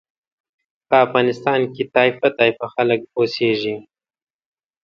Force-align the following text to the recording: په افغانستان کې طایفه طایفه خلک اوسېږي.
په 0.87 0.95
افغانستان 1.05 1.59
کې 1.73 1.83
طایفه 1.95 2.27
طایفه 2.39 2.65
خلک 2.73 2.99
اوسېږي. 3.17 3.75